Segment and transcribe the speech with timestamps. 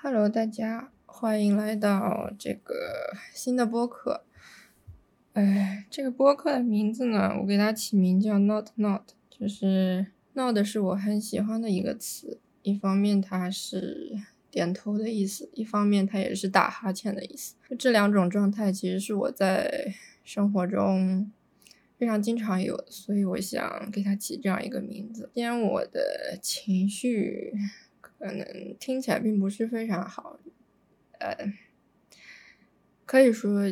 [0.00, 4.22] Hello，大家欢迎来到这个新的播客。
[5.32, 14.12] 哎，这个播客的名字呢，我给它起名叫 Not Not，就是 Not 是我很喜欢的一个词，一方面它是
[14.52, 17.56] 点头的意思，一方面它也是打哈欠的意思。
[17.76, 19.92] 这两种状态其实是我在
[20.22, 21.28] 生活中
[21.98, 25.28] 非常经常有的，所以我想给它起这样一个名字。
[25.34, 27.52] 今天我的情绪
[28.18, 30.38] 可能听起来并不是非常好，
[31.18, 31.52] 呃，
[33.06, 33.62] 可以说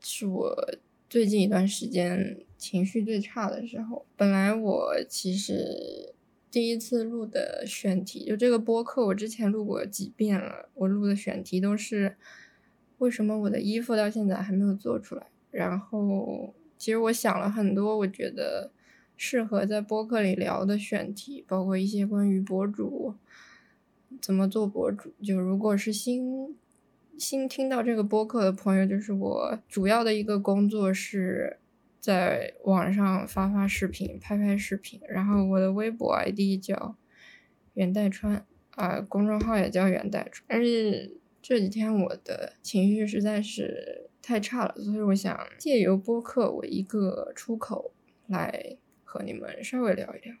[0.00, 0.78] 是我。
[1.08, 6.14] 最近一段时间情绪最差的时候，本来我其实
[6.52, 10.68] 第一次录的选题，就这个播客，我之前录过几遍了。
[10.74, 12.16] 我录的选题都是
[12.98, 15.26] 为什么我的衣服到现在还没有做出来。
[15.50, 18.70] 然后，其实我想了很多，我觉得
[19.16, 23.16] 适合在播客里聊的选题，包括一些关于博主
[24.20, 25.12] 怎么做博主。
[25.22, 26.56] 就如果是新。
[27.18, 31.58] 新听到这个播客的朋友，就是我主要的一个工作是
[32.00, 36.96] 在网上发发视频、拍拍视频，然后我的微博 ID 叫
[37.74, 40.46] 袁代川啊，公众号也叫袁代川。
[40.48, 47.92] 但是这几天我的情绪实在是太差了，所以我想借由播客我一个出口
[48.28, 50.34] 来和你们稍微聊一聊。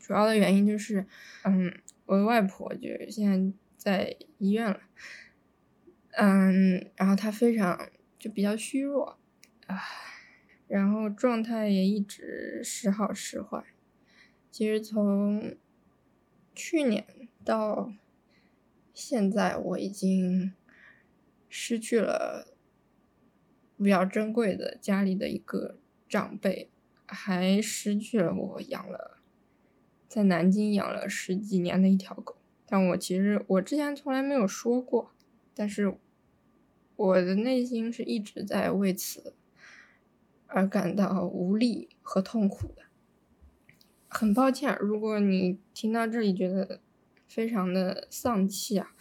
[0.00, 1.06] 主要的原因就是，
[1.44, 1.72] 嗯，
[2.06, 4.80] 我的外婆就现在在医院了。
[6.12, 9.18] 嗯，然后她非常就比较虚弱
[9.66, 9.80] 啊，
[10.68, 13.64] 然后状态也一直时好时坏。
[14.50, 15.56] 其实从
[16.54, 17.04] 去年
[17.44, 17.92] 到
[18.92, 20.54] 现在，我已经
[21.48, 22.54] 失去了
[23.76, 26.70] 比较珍贵的家里的一个长辈，
[27.06, 29.18] 还失去了我养了
[30.14, 32.36] 在南京养了十几年的一条狗。
[32.66, 35.10] 但我其实我之前从来没有说过，
[35.54, 35.96] 但是。
[36.96, 39.34] 我的内心是一直在为此
[40.46, 42.82] 而感到无力和痛苦的。
[44.06, 46.80] 很抱歉，如果你听到这里觉得
[47.26, 48.94] 非常的丧气啊，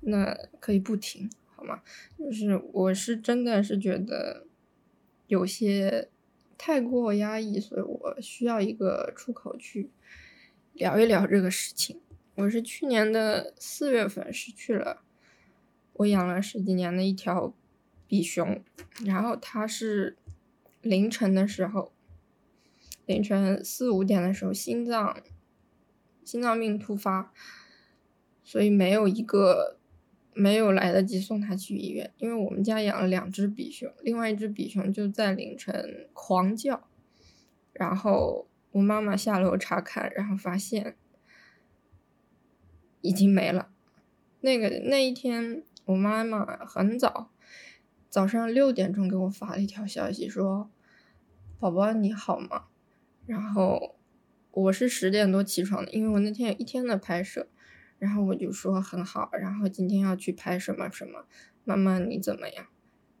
[0.00, 1.80] 那可以不听，好吗？
[2.18, 4.46] 就是我是真的是觉得
[5.26, 6.10] 有些
[6.58, 9.90] 太过压抑，所以我需要一个出口去
[10.78, 12.00] 聊一聊这个事情。
[12.36, 15.02] 我是去年的四月份失去了。
[15.94, 17.52] 我养了十几年的一条
[18.06, 18.62] 比熊，
[19.04, 20.16] 然后它是
[20.80, 21.92] 凌晨的时候，
[23.06, 25.20] 凌晨四五点的时候心脏
[26.24, 27.32] 心脏病突发，
[28.44, 29.78] 所以没有一个
[30.32, 36.88] 没有来得及送它去医院，因为我们家养了两只比熊，另外一只比熊就在凌晨狂叫，
[37.72, 40.96] 然后我妈妈下楼查看，然后发现
[43.00, 43.70] 已经没了，
[44.40, 45.62] 那个那一天。
[45.86, 47.30] 我妈妈很早，
[48.10, 50.68] 早上六点钟给我发了一条消息，说
[51.58, 52.64] ：“宝宝你好吗？”
[53.24, 53.96] 然后
[54.50, 57.48] 我是十点多起床的，因为我那天有一天的拍摄，
[57.98, 61.24] 然后我就说很好，然后今天要去拍什么什么。
[61.64, 62.66] 妈妈你怎么样？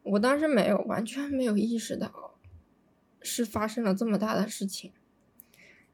[0.02, 2.34] 我当时没有，完全没有意识到
[3.22, 4.92] 是发生了这么大的事情。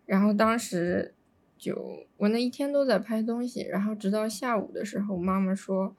[0.06, 1.14] 然后当时
[1.56, 5.96] 就我那一天都在拍东西，然后直到下午的时候，妈妈说。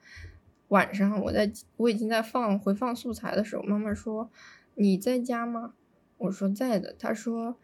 [0.70, 4.28] 晚上我在我已经在放回放素材的时候，妈妈说
[4.74, 5.74] ：“你在家吗？”
[6.18, 7.56] 我说：“在的。”她说：“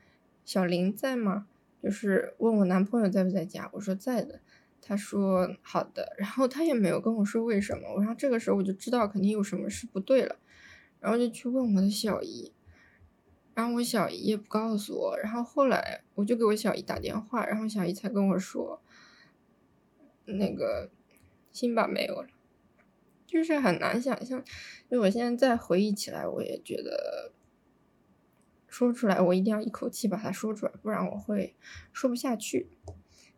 [0.46, 1.48] 小林在吗？”
[1.82, 3.68] 就是问我男朋友在不在家。
[3.72, 4.38] 我说：“在的。”
[4.80, 7.82] 她说：“好的。”然后她也没有跟我说为什么。
[7.98, 10.36] 然后这个时候我就知道肯定有什么事不对了，
[11.00, 12.52] 然后就去问我的小姨，
[13.54, 15.18] 然后我小姨也不告诉我。
[15.18, 18.82] 然后后来我就给我小姨打电话，然后小姨才跟我说
[20.26, 20.90] ：“那个
[21.50, 22.28] 辛巴没有了。”
[23.26, 24.38] 就是很难想象，
[24.90, 27.32] 因为我现在再回忆起来，我也觉得
[28.68, 31.56] 说出来，我一定要一口气把它说出来，不然我会
[31.94, 32.68] 说不下去。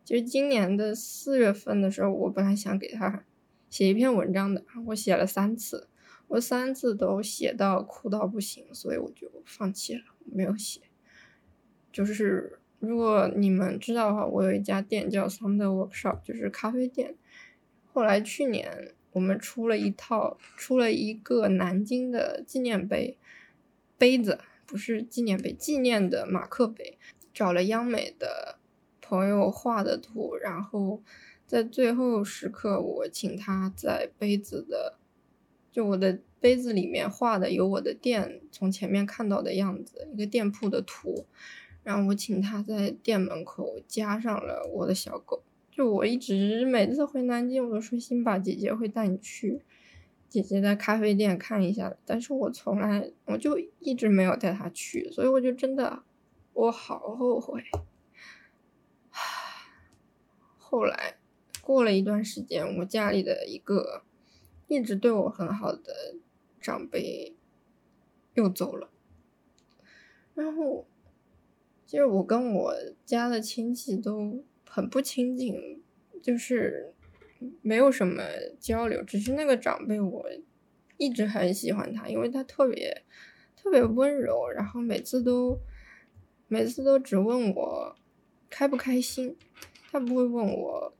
[0.03, 3.23] 其实今年的四月份的时候，我本来想给他
[3.69, 5.87] 写一篇文章的，我写了三次，
[6.27, 10.81] 我三次都写到哭到不行，所以我就放弃了，没有写。
[11.91, 17.15] 就是如果你们知道的话，我有一家店叫 Sound Workshop，就是咖啡店。
[17.91, 18.93] 后来去年。
[19.15, 23.17] 我们出了一套，出了一个南京的纪念碑，
[23.97, 26.97] 杯子不是纪念碑，纪念的马克杯，
[27.33, 28.59] 找了央美的
[28.99, 31.01] 朋友画的图，然后
[31.47, 34.97] 在最后时刻，我请他在杯子的，
[35.75, 41.25] 就我的杯子里面画的有我的店从前面看到的样子，一个店铺的图，
[41.83, 45.43] 然后我请他在店门口加上了我的小狗。
[45.69, 49.59] 就我一直每次回南京，我都说辛巴姐姐会带你去，
[50.29, 56.03] 姐姐在咖啡店看一下，但是我从来我就一直没有带他去，所以我就真的
[56.53, 57.61] 我好后悔。
[60.57, 61.17] 后来
[61.59, 64.03] 过了一段时间，我家里的一个
[64.67, 66.15] 一直对我很好的
[66.59, 67.35] 长辈
[68.33, 68.89] 又走了，
[70.33, 70.87] 然后
[71.85, 72.73] 其实我跟我
[73.05, 75.83] 家的亲戚都很不亲近，
[76.21, 76.93] 就是
[77.61, 78.23] 没有什么
[78.59, 80.25] 交流，只是那个长辈我
[80.97, 83.03] 一直很喜欢他，因为他特别
[83.55, 85.59] 特别温柔，然后每次都
[86.47, 87.95] 每次都只问我
[88.49, 89.37] 开不开心。
[89.91, 90.93] 他不会问我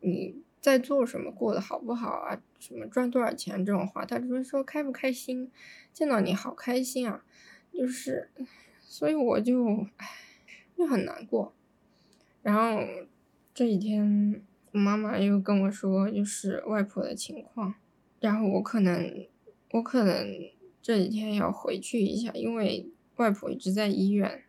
[0.00, 2.42] 你在做什么，过得好不好啊？
[2.58, 5.48] 什么赚多少钱这种话，他只会说开不开心，
[5.92, 7.24] 见到你好开心啊，
[7.72, 8.28] 就是，
[8.80, 10.08] 所以我就唉，
[10.76, 11.54] 就很难过。
[12.42, 12.80] 然后
[13.54, 14.42] 这几天
[14.72, 17.76] 我妈妈又跟我说，就是外婆的情况，
[18.18, 19.24] 然后我可能
[19.70, 20.50] 我可能
[20.82, 24.42] 这几天要回去一下，因为外婆一直在医院，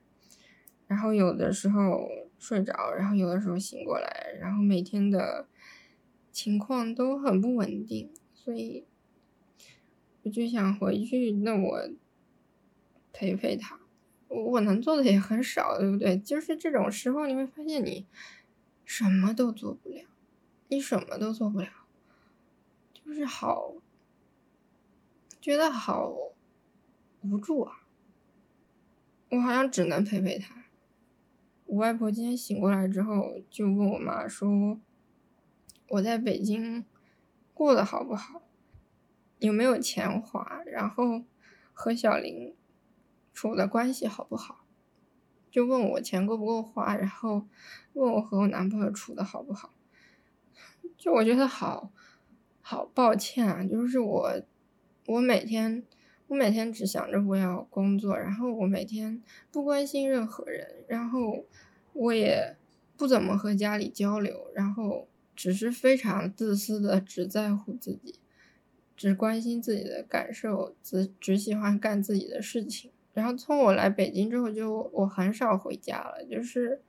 [0.88, 2.10] 然后有的时候。
[2.40, 5.48] 睡着，然后有的时候醒过来，然后每天的
[6.38, 8.86] 情况都很不稳定，所以
[10.22, 11.32] 我就想回去。
[11.32, 11.90] 那我
[13.12, 13.80] 陪陪他，
[14.28, 16.16] 我能做的也很少，对不对？
[16.16, 18.06] 就是这种时候，你会发现你
[18.86, 20.04] 什么都做不了，
[20.68, 21.70] 你什么都做不了，
[22.94, 23.74] 就是好
[25.42, 26.14] 觉得好
[27.24, 27.82] 无助啊！
[29.32, 30.66] 我好像只能陪陪他。
[31.66, 34.80] 我外婆今天醒过来之后，就问我妈说
[35.90, 36.86] ：“我在北京
[37.54, 38.42] 过得好不好？
[39.40, 40.62] 有没有钱花？
[40.66, 41.24] 然后
[41.74, 42.56] 和小林
[43.34, 44.66] 处的关系好不好？
[45.50, 47.48] 就问我钱够不够花，然后
[47.94, 49.74] 问我和我男朋友处的好不好？
[50.98, 51.92] 就我觉得好
[52.62, 54.42] 好抱歉啊，就是我
[55.08, 55.84] 我每天。”
[56.30, 61.46] 我每天只想着我要工作，然后我每天不关心任何人，然后
[61.94, 62.58] 我也
[62.98, 65.08] 不怎么和家里交流，然后
[65.38, 68.20] 只是非常自私的，只在乎自己，
[68.98, 72.92] 只关心自己的感受，只只喜欢干自己的事情。
[73.14, 76.82] 然后从我来北京之后，就我很少回家了，就是，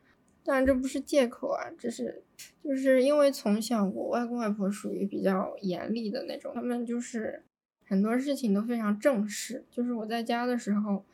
[0.42, 2.24] 当然这不是借口啊，这是
[2.64, 7.44] 就是因为从小我外公外婆属于比较严厉的那种，他们就是。
[7.90, 11.06] 很多事情都非常正式，就是我在家的时候，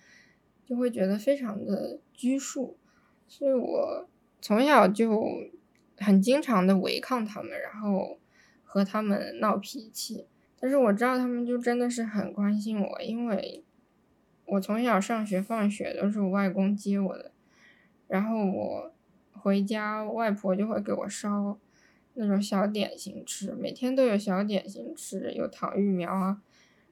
[0.67, 2.77] 就会觉得非常的拘束，
[3.29, 4.09] 所以我
[4.41, 5.23] 从小就
[5.99, 8.19] 很经常的违抗他们，然后
[8.63, 10.27] 和他们闹脾气。
[10.61, 13.63] 但是我知道他们就真的是很关心我，因为
[14.47, 17.33] 我从小上学放学都是我外公接我的，
[18.09, 18.93] 然后我
[19.33, 21.59] 回家外婆就会给我烧
[22.15, 26.41] 那种小点心吃，每天都有小点心吃，有糖芋苗啊。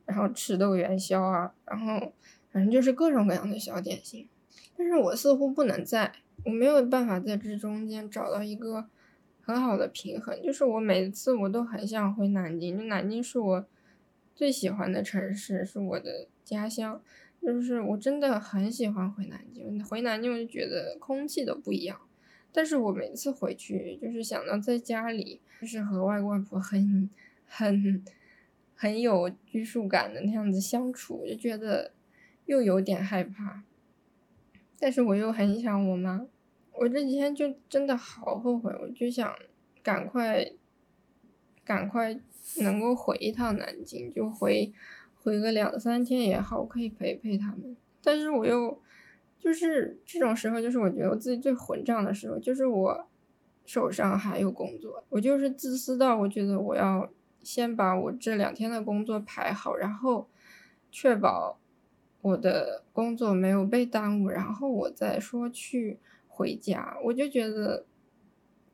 [0.04, 2.12] 然后赤豆元宵啊，然后
[2.50, 4.28] 反正就是各种各样的小点心，
[4.76, 6.12] 但是我似乎不能在，
[6.44, 8.86] 我没有办法在这中间找到一个
[9.40, 10.40] 很好的平衡。
[10.42, 13.66] 就是我每次我都很想回南京，就南京是我
[14.34, 17.00] 最喜欢的城市，是我的家乡，
[17.40, 19.84] 就是我真的很喜欢回南京。
[19.84, 22.00] 回南京我就觉得空气都不一样，
[22.52, 27.08] 但是我每次回去就是想到在家里，就是和外公外婆很
[27.46, 28.04] 很。
[28.74, 31.92] 很有拘束感的那样子相处，就觉得
[32.46, 33.62] 又有点害怕，
[34.76, 36.26] 但是我又很想我妈。
[36.72, 39.34] 我这几天就真的好后悔，我就想
[39.82, 40.52] 赶快
[41.64, 42.18] 赶快
[42.58, 44.72] 能够回一趟南京，就回
[45.22, 47.76] 回个两三天也好，可以陪陪他们。
[48.02, 48.80] 但是我又
[49.38, 53.06] 就是这种时候，就是我觉得我自己最混账的时候，就是我
[53.64, 57.10] 手上还有工作，我就是自私到我觉得我要。
[57.44, 60.28] 先把我这两天的工作排好，然后
[60.92, 61.58] 确保
[62.20, 65.98] 我的工作没有被耽误，然后我再说去
[66.42, 66.98] 回家。
[67.04, 67.86] 我就觉得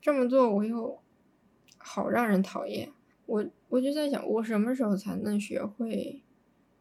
[0.01, 0.99] 这么做我又
[1.77, 2.91] 好让人讨厌。
[3.27, 6.23] 我我就在想，我什么时候才能学会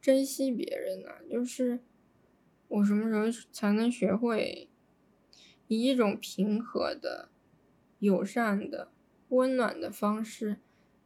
[0.02, 1.10] 珍惜别人呢？
[1.30, 1.82] 就是
[2.70, 4.70] 我什么时候才能学会
[5.68, 7.28] 以一种平和的、
[8.00, 8.88] 友善的、
[9.28, 10.60] 温暖的方式？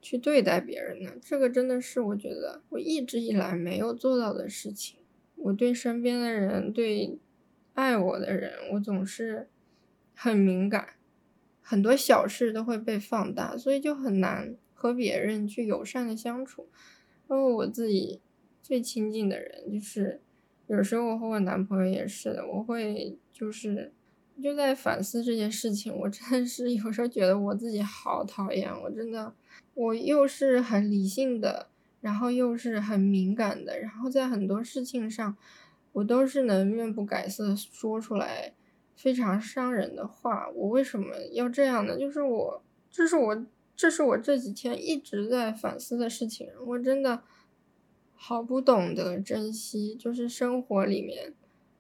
[0.04, 1.12] 去对待别人呢？
[1.22, 5.00] 这个真的是我觉得我一直以来没有做到的事情。
[5.36, 7.20] 我对身边的人，对
[7.76, 9.48] 爱我的人，我总是
[10.24, 10.90] 很敏感，
[11.64, 16.70] 很多小事都会被放大，所以就很难和别人去友善的相处。
[17.26, 18.22] 包括我自己
[18.62, 20.22] 最亲近的人，就是
[20.68, 23.92] 有时候我和我男朋友也是的，我会就是
[24.40, 29.34] 就在反思这件事情，我真的是有时候觉得我自己好讨厌，我真的，
[29.74, 35.36] 我又是很理性的，然后又是很敏感的，然后在很多事情上，
[35.94, 38.54] 我都是能面不改色说出来
[39.02, 40.50] 非常伤人的话。
[40.50, 41.98] 我为什么要这样呢？
[41.98, 46.48] 就是我，这是我，这是我这几天一直在反思的事情。
[46.68, 47.24] 我真的
[48.14, 51.34] 好不懂得珍惜，就是生活里面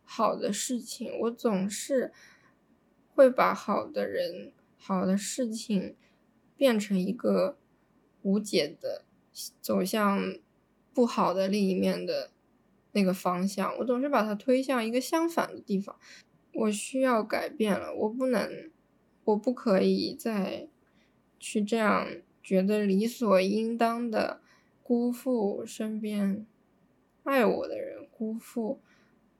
[0.03, 2.11] 好的事情，我总是。
[3.13, 5.95] 会把好的人、好的事情
[6.55, 7.57] 变成一个
[8.21, 9.03] 无解的，
[9.61, 10.37] 走向
[10.93, 12.31] 不好的另一面的
[12.93, 13.77] 那个方向。
[13.79, 15.97] 我总是把它推向一个相反的地方。
[16.53, 18.71] 我需要改变了，我不能，
[19.25, 20.67] 我不可以再
[21.39, 22.07] 去这样
[22.43, 24.41] 觉得理所应当的
[24.83, 26.45] 辜负身边
[27.23, 28.79] 爱我的人，辜负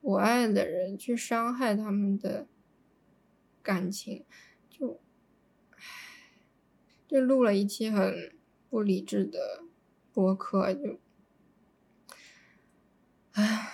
[0.02, 2.48] 我爱的人，去伤害他们的。
[3.64, 4.26] 感情，
[4.72, 5.00] 就，
[5.76, 5.78] 唉，
[7.08, 8.34] 就录了一期很
[8.72, 9.62] 不理智的
[10.12, 10.98] 播客，就，
[13.34, 13.72] 唉，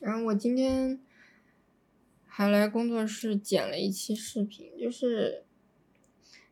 [0.00, 1.00] 然后我今天
[2.36, 5.42] 还来工作室剪了一期视频，就是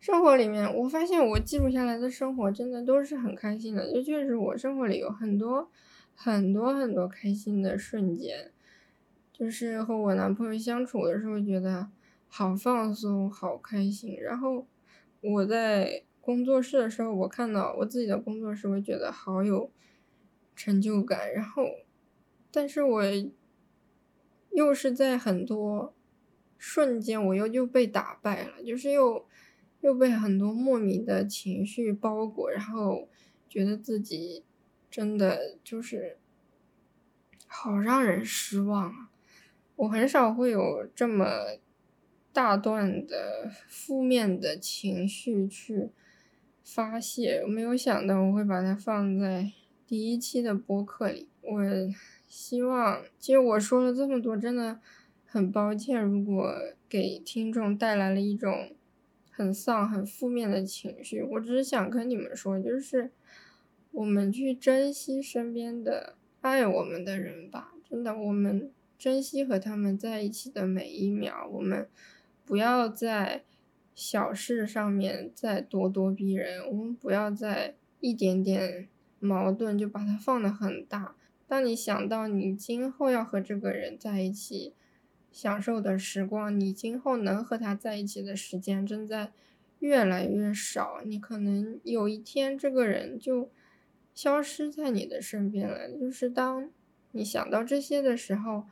[0.00, 5.70] 生活里面，我发现我记录下来的生活真的都是很开心的，就确实我生活里有很多
[6.14, 8.50] 很多很多开心的瞬间。
[9.30, 11.90] 就是和我男朋友相处的时候，觉得
[12.28, 14.18] 好放松、好开心。
[14.18, 14.66] 然后
[15.20, 19.70] 我在工作室的时候，我看到我自己的工作室，我觉得好有
[20.56, 21.30] 成就感。
[21.34, 21.62] 然后，
[22.50, 23.02] 但是我
[24.54, 25.92] 又是在很多
[26.56, 29.26] 瞬间，我又又被打败了，就是又
[29.80, 33.08] 又被很多莫名的情绪包裹，然后
[33.48, 34.44] 觉得自己
[34.88, 36.18] 真的就是
[37.46, 39.10] 好让人失望啊。
[39.76, 41.58] 我很少会有这么
[42.32, 45.90] 大段的负面的情绪去
[46.62, 49.52] 发泄，我没有想到我会把它放在
[49.84, 51.28] 第一期的播客里。
[51.42, 51.60] 我
[52.36, 54.80] 希望，其实我说了这么多，真的
[55.24, 56.52] 很抱歉，如果
[56.88, 58.74] 给听众带来了一种
[59.30, 61.22] 很丧、很负面的情绪。
[61.22, 63.12] 我只是想跟你们说，就是
[63.92, 68.70] 我们去珍惜身边的爱我们的人吧，真的，我们。
[68.96, 71.86] 珍惜和他们在一起的每一秒，我们
[72.46, 73.44] 不要在
[73.94, 78.88] 小事上面再咄咄逼人，我们不要在一点点
[79.18, 81.14] 矛盾就把它放得很大。
[81.54, 84.74] 当你想到你今后要和这个人在一起
[85.30, 89.32] 享受的时光，你今后能和他在一起的时间正在
[89.78, 93.52] 越来越少，你可能有一天这个人就
[94.12, 95.88] 消失在你的身边了。
[95.96, 96.70] 就是当
[97.12, 98.64] 你想到这些的时候。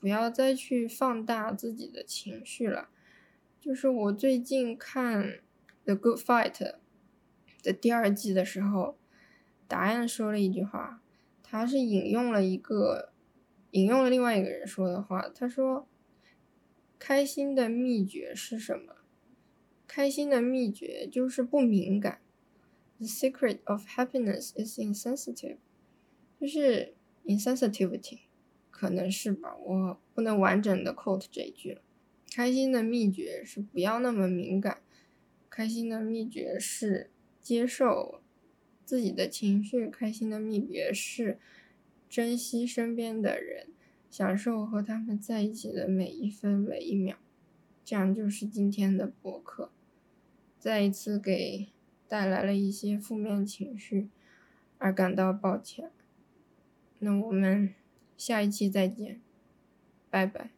[0.00, 2.90] 不要再去放大自己的情绪了。
[3.58, 5.22] 就是我最近看
[5.86, 6.52] 《The Good Fight》
[7.62, 8.98] 的第二季的时候，
[9.66, 11.00] 答案说了一句话，
[11.56, 13.12] 他是引用了一个
[13.70, 15.28] 引用了另外一个人说的话。
[15.28, 15.86] 他说
[16.98, 18.96] ：“开心的秘诀是什么？
[19.86, 22.20] 开心的秘诀就是不敏感。
[22.98, 25.58] The secret of happiness is insensitive，
[26.40, 28.22] 就是 insensitivity。”
[28.72, 31.82] 可能是吧，我不能完整的 quote 这一句了。
[32.34, 34.82] 开心的秘诀是不要那么敏感，
[35.48, 38.23] 开心的秘诀是接受
[38.84, 41.38] 自己的情绪，开心的秘诀是
[42.08, 43.68] 珍惜身边的人，
[44.10, 47.16] 享受和他们在一起的每一分每一秒。
[47.84, 49.70] 这样就是今天的博客，
[50.58, 51.68] 再一次给
[52.08, 54.08] 带来了一些负面情绪
[54.78, 55.90] 而感到抱歉。
[56.98, 57.74] 那我们。
[58.16, 59.20] 下一期再见，
[60.08, 60.53] 拜拜。